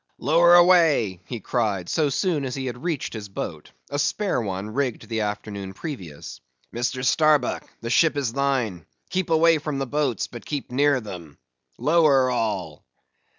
[0.17, 5.07] "Lower away," he cried, so soon as he had reached his boat—a spare one, rigged
[5.07, 6.41] the afternoon previous.
[6.73, 7.05] "Mr.
[7.05, 11.37] Starbuck, the ship is thine—keep away from the boats, but keep near them.
[11.77, 12.83] Lower, all!"